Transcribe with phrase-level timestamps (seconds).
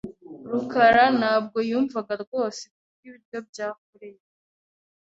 [0.51, 4.23] rukara ntabwo yumvaga rwose kurya ibiryo bya koreya.